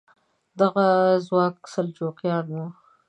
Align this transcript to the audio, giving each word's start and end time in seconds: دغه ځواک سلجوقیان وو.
دغه 0.59 0.85
ځواک 1.27 1.55
سلجوقیان 1.73 2.45
وو. 2.53 2.65